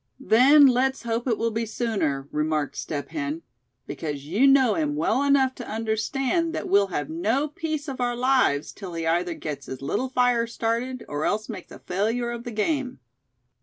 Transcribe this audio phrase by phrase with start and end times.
[0.19, 3.43] "Then let's hope it will be sooner," remarked Step Hen;
[3.85, 8.15] "because you know him well enough to understand that we'll have no peace of our
[8.15, 12.45] lives till he either gets his little fire started, or else makes a failure of
[12.45, 12.99] the game."